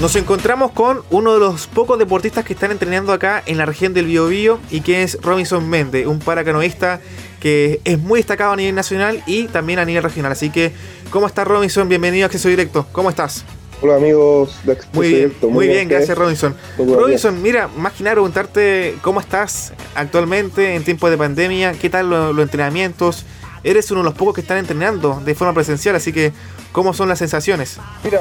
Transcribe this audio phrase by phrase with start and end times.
[0.00, 3.92] Nos encontramos con uno de los pocos deportistas que están entrenando acá en la región
[3.92, 7.00] del Biobío y que es Robinson Mende, un paracanoísta
[7.38, 10.32] que es muy destacado a nivel nacional y también a nivel regional.
[10.32, 10.72] Así que,
[11.10, 11.86] ¿cómo estás Robinson?
[11.88, 12.86] Bienvenido a Acceso Directo.
[12.92, 13.44] ¿Cómo estás?
[13.82, 15.50] Hola amigos de Acceso Muy bien, Directo.
[15.50, 16.54] muy bien, gracias Robinson.
[16.78, 22.08] Robinson, mira, más que nada preguntarte cómo estás actualmente en tiempos de pandemia, qué tal
[22.08, 23.24] lo- los entrenamientos.
[23.64, 26.32] Eres uno de los pocos que están entrenando de forma presencial, así que,
[26.72, 27.78] ¿cómo son las sensaciones?
[28.02, 28.20] Mira,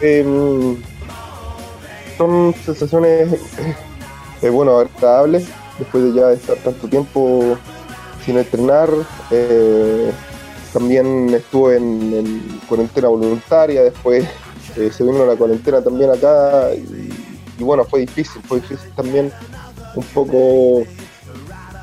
[0.00, 0.76] em,
[2.16, 3.32] son sensaciones,
[4.42, 5.46] eh, bueno, agradables
[5.78, 7.56] después de ya estar tanto tiempo
[8.24, 8.88] sin entrenar.
[9.30, 10.12] eh,
[10.72, 14.24] también estuve en, en cuarentena voluntaria, después
[14.76, 17.10] eh, se vino la cuarentena también acá y,
[17.58, 19.30] y bueno, fue difícil, fue difícil también
[19.94, 20.82] un poco,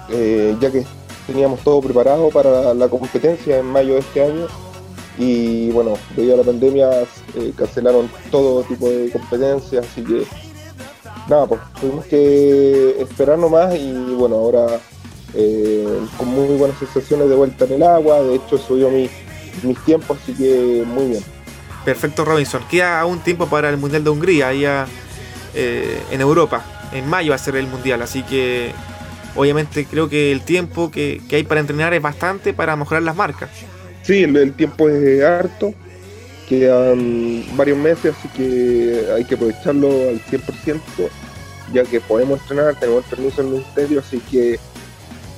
[0.09, 0.86] eh, ya que
[1.28, 4.48] teníamos todo preparado para la competencia en mayo de este año
[5.20, 6.90] y bueno, debido a la pandemia
[7.36, 10.23] eh, cancelaron todo tipo de competencias, así que
[11.28, 14.80] nada, pues tuvimos que esperar nomás y bueno, ahora
[15.34, 19.09] eh, con muy buenas sensaciones de vuelta en el agua, de hecho subió mi,
[19.64, 21.23] mis tiempos, así que muy bien.
[21.86, 22.62] Perfecto, Robinson.
[22.70, 24.86] Queda aún tiempo para el Mundial de Hungría, allá
[25.56, 26.64] eh, en Europa.
[26.92, 28.73] En mayo va a ser el Mundial, así que
[29.36, 33.16] obviamente creo que el tiempo que, que hay para entrenar es bastante para mejorar las
[33.16, 33.50] marcas.
[34.02, 35.73] Sí, el, el tiempo es harto,
[36.50, 40.81] quedan varios meses, así que hay que aprovecharlo al 100%,
[41.72, 44.59] ya que podemos entrenar, tenemos el permiso del ministerio, así que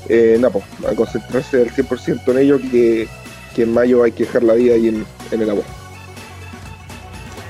[0.07, 3.07] eh, nada, pues, a concentrarse al 100% en ello, que,
[3.53, 5.63] que en mayo hay que dejar la vida ahí en, en el agua.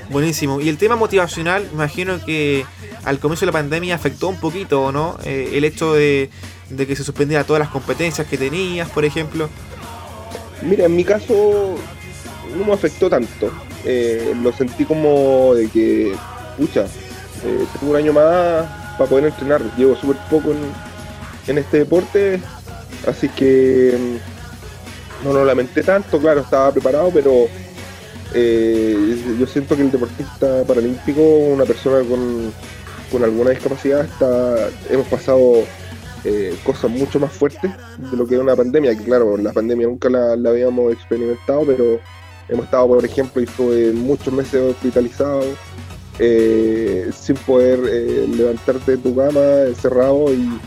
[0.10, 0.60] Buenísimo.
[0.60, 2.66] Y el tema motivacional, imagino que
[3.06, 5.18] al comienzo de la pandemia afectó un poquito, ¿o ¿no?
[5.24, 6.30] Eh, el hecho de,
[6.70, 9.50] de que se suspendiera todas las competencias que tenías, por ejemplo.
[10.64, 11.78] Mira, en mi caso
[12.58, 13.52] no me afectó tanto.
[13.86, 16.14] Eh, lo sentí como de que,
[16.58, 16.86] pucha,
[17.46, 18.66] eh, tengo un año más
[18.98, 19.62] para poder entrenar.
[19.78, 20.54] Llevo súper poco
[21.48, 22.40] en, este deporte,
[23.08, 26.20] así que mm, no lo lamenté tanto.
[26.20, 27.48] Claro, estaba preparado, pero
[28.34, 32.54] eh, yo siento que el deportista paralímpico, una persona con,
[33.12, 35.64] con alguna discapacidad, está, hemos pasado
[36.24, 39.88] eh, cosas mucho más fuertes de lo que es una pandemia, que claro, la pandemia
[39.88, 42.00] nunca la habíamos experimentado, pero
[42.52, 45.44] hemos estado, por ejemplo, y estuve muchos meses hospitalizado,
[46.20, 50.60] eh, sin poder eh, levantarte de tu cama, encerrado, y,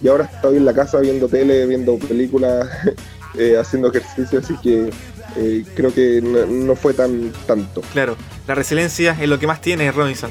[0.00, 2.68] y ahora estoy en la casa viendo tele, viendo películas,
[3.34, 4.90] eh, haciendo ejercicio, así que
[5.36, 7.82] eh, creo que no, no fue tan tanto.
[7.92, 8.16] Claro,
[8.46, 10.30] la resiliencia es lo que más tiene Robinson.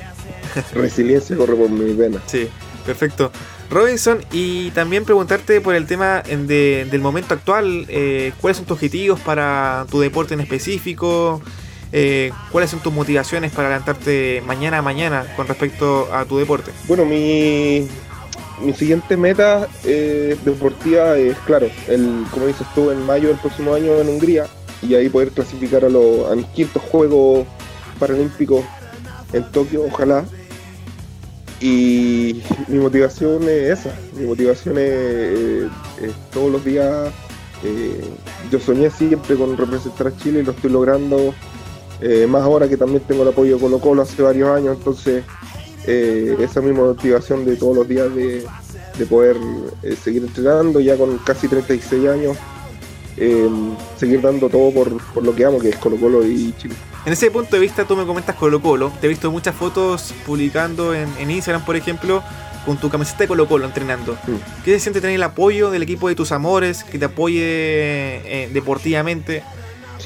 [0.74, 2.22] Resiliencia corre por mis venas.
[2.28, 2.48] Sí,
[2.86, 3.32] perfecto.
[3.74, 9.20] Robinson, y también preguntarte por el tema del momento actual, eh, ¿cuáles son tus objetivos
[9.20, 11.42] para tu deporte en específico?
[11.92, 16.72] Eh, ¿Cuáles son tus motivaciones para levantarte mañana a mañana con respecto a tu deporte?
[16.88, 17.88] Bueno, mi,
[18.62, 23.74] mi siguiente meta eh, deportiva es, claro, el, como dices tú, en mayo del próximo
[23.74, 24.48] año en Hungría
[24.82, 27.46] y ahí poder clasificar a, los a mis quintos Juegos
[28.00, 28.64] Paralímpicos
[29.32, 30.26] en Tokio, ojalá.
[31.64, 35.70] Y mi motivación es esa, mi motivación es, eh,
[36.02, 37.10] es todos los días,
[37.64, 38.04] eh,
[38.52, 41.34] yo soñé siempre con representar a Chile y lo estoy logrando,
[42.02, 45.24] eh, más ahora que también tengo el apoyo de Colo Colo hace varios años, entonces
[45.86, 48.46] esa misma motivación de todos los días de,
[48.98, 49.38] de poder
[50.04, 52.38] seguir entrenando ya con casi 36 años,
[53.98, 56.76] seguir dando todo por, por lo que amo, que es Colo Colo y Chile.
[57.06, 58.92] En ese punto de vista, tú me comentas Colo Colo.
[59.02, 62.24] Te he visto muchas fotos publicando en, en Instagram, por ejemplo,
[62.66, 64.14] con tu camiseta de Colo Colo entrenando.
[64.14, 64.64] Mm.
[64.64, 68.50] ¿Qué se siente tener el apoyo del equipo de tus amores, que te apoye eh,
[68.54, 69.44] deportivamente?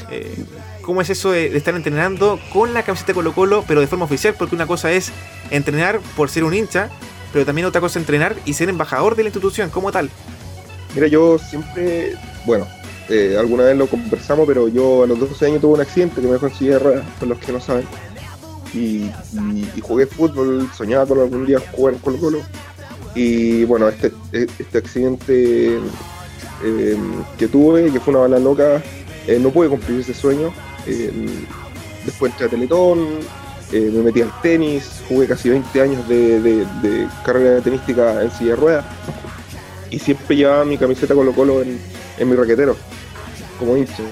[0.09, 0.43] Eh,
[0.81, 3.87] ¿Cómo es eso de, de estar entrenando con la camiseta de Colo Colo, pero de
[3.87, 4.33] forma oficial?
[4.35, 5.11] Porque una cosa es
[5.51, 6.89] entrenar por ser un hincha,
[7.31, 10.09] pero también otra cosa es entrenar y ser embajador de la institución como tal.
[10.95, 12.15] Mira, yo siempre,
[12.45, 12.67] bueno,
[13.09, 16.27] eh, alguna vez lo conversamos, pero yo a los 12 años tuve un accidente que
[16.27, 17.85] me dejó en silla de ruedas, por los que no saben.
[18.73, 19.09] Y,
[19.81, 22.39] jugué fútbol, soñaba con algún día jugar en Colo Colo.
[23.15, 25.77] Y bueno, este, este accidente
[26.63, 26.97] eh,
[27.37, 28.81] que tuve, que fue una bala loca,
[29.25, 30.53] eh, no pude cumplir ese sueño.
[30.85, 31.11] Eh,
[32.05, 33.07] después entré a Teletón,
[33.71, 38.31] eh, me metí al tenis, jugué casi 20 años de, de- de carrera tenística en
[38.31, 38.85] silla de ruedas.
[39.89, 41.79] Y siempre llevaba mi camiseta Colo Colo en,
[42.19, 42.75] en mi raquetero,
[43.57, 44.03] como hincha.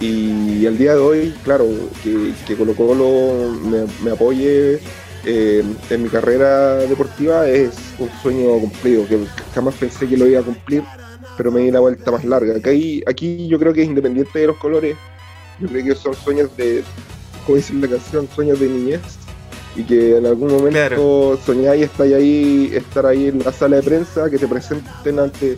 [0.00, 1.66] Y al día de hoy, claro,
[2.02, 4.80] que, que Colo Colo me, me apoye
[5.24, 9.20] eh, en mi carrera deportiva es un sueño cumplido, que
[9.54, 10.82] jamás pensé que lo iba a cumplir,
[11.36, 12.56] pero me di la vuelta más larga.
[12.56, 14.96] Aquí, aquí yo creo que es independiente de los colores,
[15.60, 16.82] yo creo que son sueños de,
[17.46, 19.00] como dice la canción, sueños de niñez.
[19.76, 24.28] y que en algún momento soñáis estar ahí, estar ahí en la sala de prensa,
[24.28, 25.56] que te presenten ante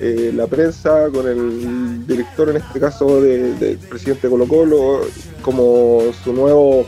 [0.00, 5.00] eh, la prensa con el director, en este caso del presidente Colo Colo,
[5.42, 6.86] como su nuevo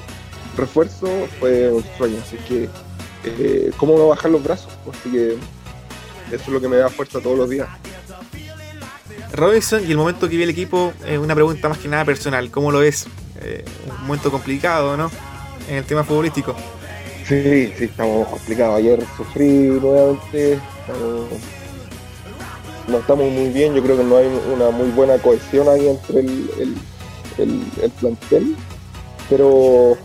[0.56, 1.08] refuerzo,
[1.38, 2.18] fue un sueño.
[2.22, 2.68] Así que,
[3.24, 4.72] eh, ¿cómo no bajar los brazos?
[4.92, 5.32] Así que
[6.32, 7.68] eso es lo que me da fuerza todos los días.
[9.32, 12.50] Robinson y el momento que vi el equipo, es una pregunta más que nada personal.
[12.50, 13.06] ¿Cómo lo ves?
[13.42, 15.10] Eh, un momento complicado, ¿no?
[15.68, 16.54] En el tema futbolístico.
[17.26, 18.76] Sí, sí, estamos complicados.
[18.76, 19.46] Ayer sufrí
[19.80, 20.58] nuevamente.
[22.90, 23.74] No estamos muy bien.
[23.74, 26.74] Yo creo que no hay una muy buena cohesión ahí entre el,
[27.38, 28.56] el, plantel.
[29.28, 29.96] Pero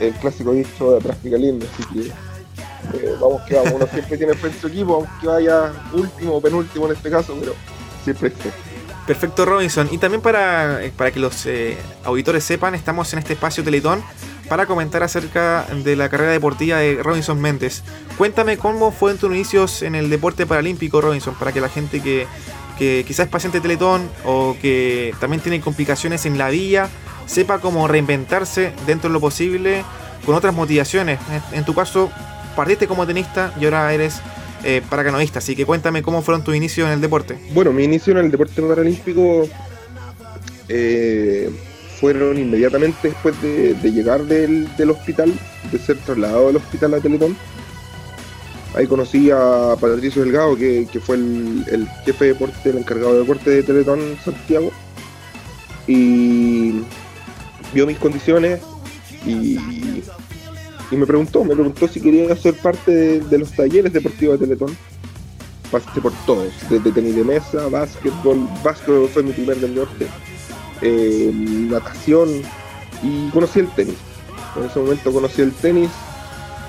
[0.00, 2.06] el clásico dicho de atrás pica lindo, así que
[2.98, 3.74] eh, vamos que vamos.
[3.74, 7.54] Uno siempre tiene frente su equipo, aunque vaya último o penúltimo en este caso, pero
[8.02, 8.50] siempre esté.
[9.06, 9.88] Perfecto, Robinson.
[9.92, 14.02] Y también para, eh, para que los eh, auditores sepan, estamos en este espacio Teletón
[14.48, 17.82] para comentar acerca de la carrera deportiva de Robinson Méndez.
[18.18, 22.26] Cuéntame cómo fue tus inicios en el deporte paralímpico, Robinson, para que la gente que,
[22.78, 26.88] quizás es paciente de Teletón o que también tiene complicaciones en la vía
[27.26, 29.84] sepa cómo reinventarse dentro de lo posible
[30.26, 31.18] con otras motivaciones.
[31.52, 32.10] En, tu caso,
[32.56, 34.20] partiste como tenista y ahora eres
[34.62, 37.38] eh, paracanoísta, así que cuéntame cómo fueron tus inicios en el deporte.
[37.52, 39.48] Bueno, mi inicio en el deporte paralímpico
[40.68, 41.50] eh,
[42.04, 45.32] fueron inmediatamente después de, llegar del, hospital,
[45.72, 47.34] de ser trasladado del hospital a Teletón.
[48.74, 53.48] Ahí conocí a Patricio Delgado, que, fue el, jefe de deporte, el encargado de deporte
[53.48, 54.70] de Teletón Santiago.
[55.86, 56.82] Y
[57.72, 58.60] vio mis condiciones
[59.24, 59.58] y,
[60.90, 64.76] me preguntó, me preguntó si quería ser parte de, los talleres deportivos de Teletón.
[65.72, 70.06] Pasé por todos, desde tenis de mesa, básquetbol, básquetbol fue mi primer deporte
[70.80, 72.42] eh, natación
[73.02, 73.96] y conocí el tenis.
[74.56, 75.90] En ese momento conocí el tenis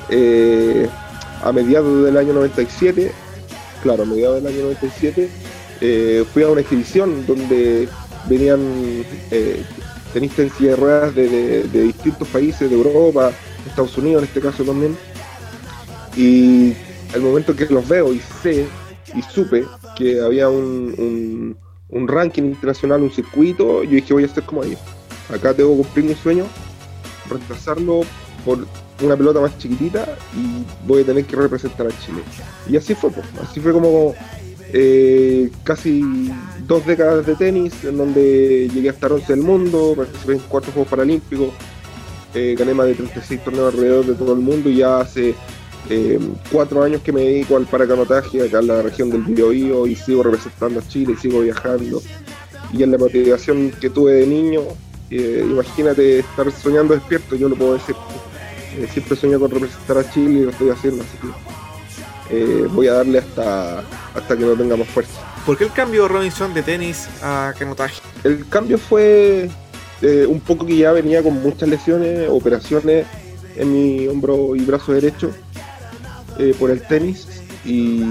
[0.10, 0.88] eh,
[1.44, 3.12] a mediados del año 97,
[3.84, 5.30] claro, a mediados del año 97,
[5.82, 7.88] eh, fui a una exhibición donde
[8.28, 8.60] venían
[10.14, 13.32] tenistas en de de, distintos países, de Europa,
[13.68, 14.98] Estados Unidos en este caso también.
[16.16, 16.74] Y
[17.14, 18.66] al momento que los veo y sé
[19.14, 19.66] y supe
[19.98, 21.56] que había un
[21.90, 24.80] ranking internacional, un circuito, yo dije voy a ser como ellos.
[25.34, 26.46] Acá tengo que cumplir mi sueño,
[27.30, 28.02] reemplazarlo
[28.44, 28.66] por
[29.02, 32.22] una pelota más chiquitita y voy a tener que representar a Chile.
[32.70, 33.26] Y así fue, pues.
[33.42, 34.14] así fue como
[34.72, 36.02] eh, casi
[36.68, 40.90] dos décadas de tenis, en donde llegué hasta 11 del mundo, participé en cuatro Juegos
[40.90, 41.50] Paralímpicos,
[42.34, 45.36] eh, gané más de 36 torneos alrededor de todo el mundo y ya hace
[45.90, 46.20] eh,
[46.52, 50.24] cuatro años que me dedico al paracanotaje acá en la región del Biobío y sigo
[50.24, 52.02] representando a Chile y sigo viajando.
[52.74, 54.62] Y en la motivación que tuve de niño,
[55.12, 57.96] eh, imagínate estar soñando despierto, yo lo puedo decir.
[58.78, 62.94] Eh, siempre sueño con representar a Chile y lo estoy haciendo, así que voy a
[62.94, 63.80] darle hasta,
[64.16, 65.14] hasta que no tenga más fuerza.
[65.46, 68.02] ¿Por qué el cambio, Robinson, de tenis a canotaje?
[68.24, 69.50] El cambio fue
[70.28, 73.06] un poco que ya venía con muchas lesiones, operaciones
[73.56, 75.32] en mi hombro y brazo derecho
[76.38, 77.28] eh, por el tenis
[77.64, 78.04] y,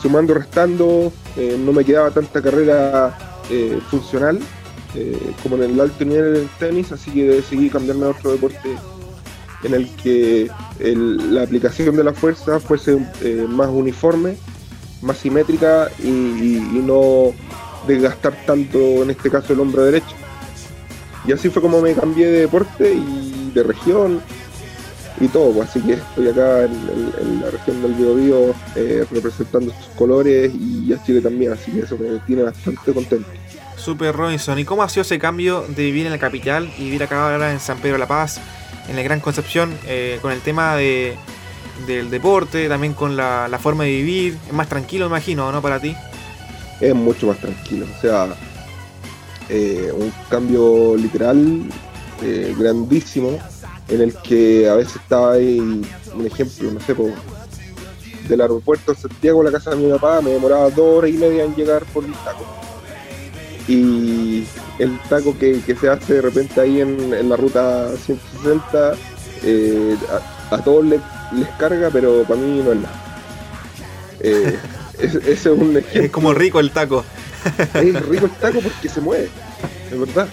[0.00, 3.16] sumando, restando, eh, no me quedaba tanta carrera
[3.50, 4.40] eh, funcional
[5.42, 8.76] como en el alto nivel del tenis, así que decidí cambiarme a otro deporte
[9.64, 10.48] en el que
[10.78, 13.04] la aplicación de la fuerza fuese
[13.48, 14.36] más uniforme,
[15.02, 17.32] más simétrica y, y, no
[17.88, 20.14] desgastar tanto, en este caso, el hombro derecho.
[21.26, 24.22] Y así fue como me cambié de deporte y de región
[25.20, 29.86] y todo, pues, así que estoy acá en, la región del Biobío eh, representando sus
[29.96, 33.28] colores y a Chile también, así que eso me tiene bastante contento.
[33.76, 37.02] Super Robinson, ¿y cómo ha sido ese cambio de vivir en la capital y vivir
[37.02, 38.40] acá ahora en San Pedro de la Paz,
[38.88, 41.16] en la Gran Concepción, eh, con el tema de,
[41.86, 44.38] del deporte, también con la, forma de vivir?
[44.46, 45.62] Es más tranquilo, imagino, ¿no?
[45.62, 45.94] Para ti.
[46.80, 48.34] Es mucho más tranquilo, o sea,
[49.48, 51.62] eh, un cambio literal
[52.56, 53.38] grandísimo
[53.88, 56.94] en el que a veces estaba ahí, un ejemplo, no sé,
[58.28, 61.14] del aeropuerto de Santiago a la casa de mi papá, me demoraba dos horas y
[61.14, 62.46] media en llegar por el taco.
[63.68, 64.44] Y
[64.78, 68.94] el taco que, se hace de repente ahí en, la ruta 160,
[69.42, 69.96] eh,
[70.50, 71.00] a, todos les,
[71.58, 73.04] carga, pero para mí no es nada.
[74.20, 74.58] Eh,
[74.98, 76.02] ese es un ejemplo.
[76.02, 77.04] Es como rico el taco.
[77.74, 79.28] es rico el taco porque se mueve,
[79.90, 80.28] es verdad.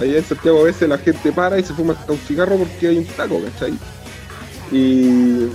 [0.00, 2.88] Allá en Santiago a veces la gente para y se fuma hasta un cigarro porque
[2.88, 3.72] hay un taco, ¿cachai?
[4.70, 5.48] Y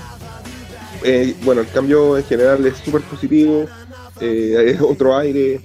[1.03, 3.67] eh, bueno, el cambio en general es súper positivo,
[4.19, 5.59] eh, es otro aire,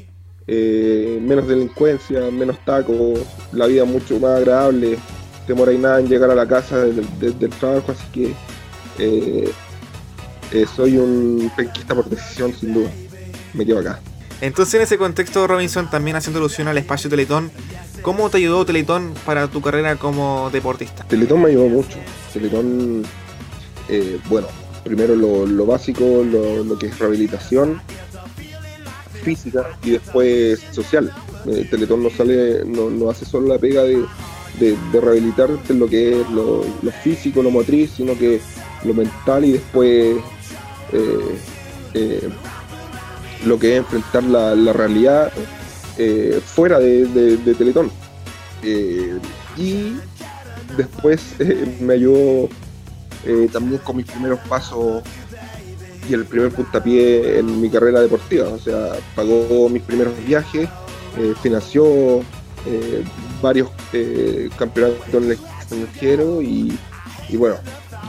[0.47, 3.15] eh, menos delincuencia, menos taco,
[3.53, 4.99] la vida mucho más agradable.
[5.47, 8.35] demoráis nada en llegar a la casa del trabajo, así
[8.99, 9.55] que
[10.75, 12.91] soy un penquista por decisión, sin duda.
[13.53, 14.01] Me quedo acá.
[14.41, 17.51] Entonces, en ese contexto, Robinson, también haciendo alusión al espacio Teletón,
[18.03, 21.05] ¿cómo te ayudó Teletón para tu carrera como deportista?
[21.05, 21.99] Teletón me ayudó mucho.
[22.33, 23.05] Teletón,
[23.89, 24.49] eh, bueno,
[24.85, 27.81] primero lo, básico, lo, que es rehabilitación
[29.23, 31.13] física y después social.
[31.71, 34.05] Teletón no sale, no, hace solo la pega de,
[34.59, 36.65] de, rehabilitarte lo que es lo,
[37.03, 38.41] físico, lo motriz, sino que
[38.85, 40.17] lo mental y después
[40.93, 41.39] eh,
[41.95, 42.29] eh,
[43.45, 45.33] lo que es enfrentar la, realidad
[45.99, 47.91] eh, fuera de, Teletón.
[49.57, 49.97] y
[50.77, 51.23] después
[51.81, 52.49] me ayudó
[53.53, 55.03] también con mis primeros pasos
[56.09, 58.49] y el primer puntapié en mi carrera deportiva.
[58.49, 60.69] O sea, pagó mis primeros viajes,
[61.43, 62.23] financió
[63.43, 63.71] varios
[64.57, 66.79] campeonatos en el extranjero y,
[67.37, 67.57] bueno,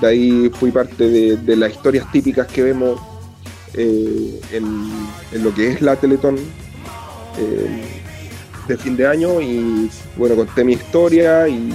[0.02, 3.00] de ahí fui parte de, las historias típicas que vemos
[3.74, 6.38] eh, en, lo que es la Teletón
[7.38, 8.02] eh,
[8.68, 11.70] de fin de año y bueno, conté mi historia y,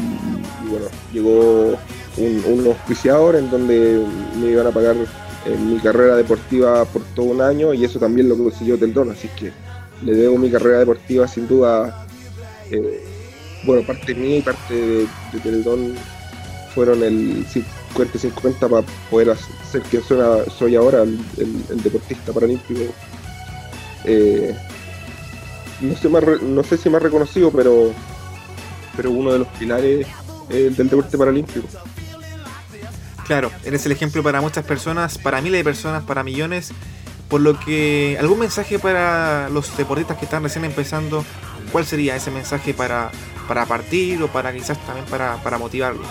[0.68, 1.78] bueno, llegó
[2.16, 4.04] un, auspiciador en donde
[4.40, 8.28] me iban a pagar eh, mi carrera deportiva por todo un año y eso también
[8.28, 9.52] lo consiguió Teletón, así que
[10.04, 12.06] le debo mi carrera deportiva sin duda,
[13.64, 15.94] bueno, parte mía y parte de, de Teletón
[16.74, 17.44] fueron el
[17.94, 19.36] 50-50 para poder
[19.70, 22.80] ser quien soy ahora, el, deportista paralímpico.
[24.04, 24.56] Eh,
[25.82, 26.08] no, sé
[26.42, 27.92] no sé si más reconocido, pero,
[28.96, 30.06] pero uno de los pilares
[30.48, 31.66] del deporte paralímpico.
[33.26, 36.72] Claro, eres el ejemplo para muchas personas, para miles de personas, para millones.
[37.28, 41.24] Por lo que, ¿algún mensaje para los deportistas que están recién empezando?
[41.70, 43.10] ¿Cuál sería ese mensaje para,
[43.48, 46.06] para partir o para quizás también para, para motivarlos?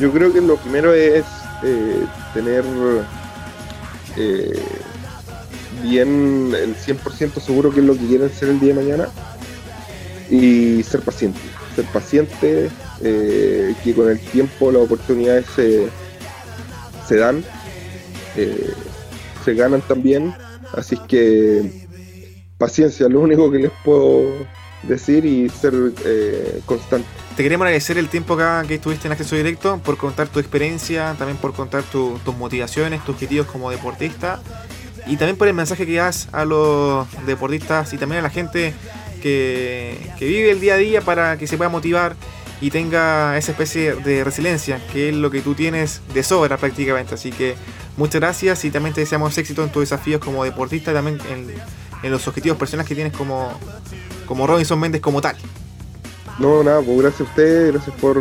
[0.00, 1.24] Yo creo que lo primero es
[1.62, 2.04] eh,
[2.34, 2.64] tener
[4.16, 4.60] eh,
[5.82, 9.08] bien el 100% seguro que es lo que quieren ser el día de mañana
[10.30, 11.40] y ser paciente.
[11.74, 12.70] Ser paciente,
[13.02, 15.88] eh, que con el tiempo las oportunidades se,
[17.08, 17.44] se dan,
[19.44, 20.34] se ganan también.
[20.74, 21.86] Así que
[22.58, 24.46] paciencia, lo único que les puedo
[24.82, 25.74] decir y ser
[26.66, 27.06] constante.
[27.36, 31.14] Te queremos agradecer el tiempo acá que estuviste en acceso directo, por contar tu experiencia,
[31.18, 34.40] también por contar tus motivaciones, tus objetivos como deportista
[35.06, 38.72] y también por el mensaje que das a los deportistas y también a la gente
[39.22, 42.14] que, vive el día a día para que se pueda motivar
[42.60, 47.14] y tenga esa especie de resiliencia, que es lo que tú tienes de sobra prácticamente.
[47.14, 47.56] Así que
[47.96, 52.10] muchas gracias y también te deseamos éxito en tus desafíos como deportista y también en,
[52.10, 53.52] los objetivos personales que tienes como,
[54.26, 55.36] como Robinson Méndez como tal.
[56.38, 58.20] No, nada, pues gracias a ustedes, gracias por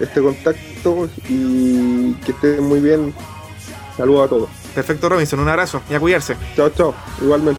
[0.00, 3.14] este contacto y que estén muy bien.
[3.96, 4.65] Saludos a todos.
[4.76, 6.36] Perfecto, Robinson, un abrazo y a cuidarse.
[6.54, 7.55] Chao, chao, igualmente.